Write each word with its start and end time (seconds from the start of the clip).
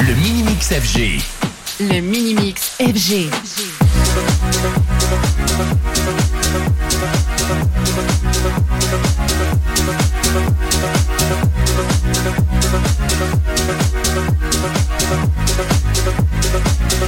Le 0.00 0.14
Mini-Mix 0.14 0.72
FG. 0.72 1.20
Le 1.80 2.00
Mini-Mix 2.00 2.76
FG. 2.78 3.28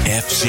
FG. 0.07 0.49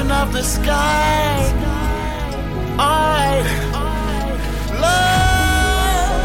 Children 0.00 0.18
of 0.22 0.32
the 0.32 0.42
sky. 0.42 1.52
Alright. 2.80 3.44
Love. 4.80 6.16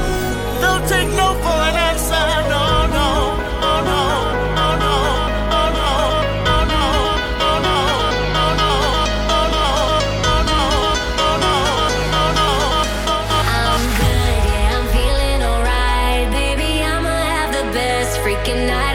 Don't 0.62 0.88
take 0.88 1.10
no 1.10 1.34
for 1.44 1.60
an 1.70 1.76
answer. 1.90 2.26
No, 2.54 2.88
no. 2.96 3.08
Oh, 3.68 3.80
no. 3.90 4.02
Oh, 4.64 4.76
no. 4.84 4.94
Oh, 5.60 5.68
no. 5.76 5.92
Oh, 6.48 6.64
no. 6.72 6.88
Oh, 7.48 7.60
no. 7.68 8.66
Oh, 9.36 9.44
no. 9.52 9.60
Oh, 9.60 9.60
no. 9.68 10.64
Oh, 11.20 11.36
no. 11.42 11.54
Oh, 11.76 12.32
no. 12.40 12.48
Oh, 13.12 13.24
no. 13.28 13.60
I'm 13.74 13.86
good, 18.46 18.56
night 18.68 18.95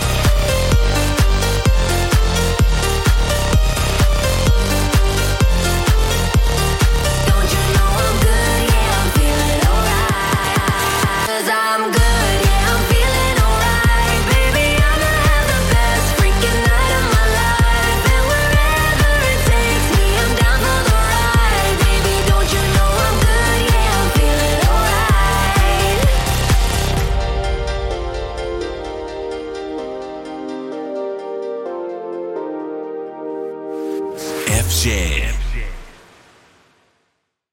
FG. 34.61 35.40